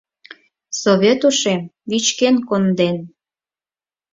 [0.81, 2.97] Совет Ушем вӱчкен конден.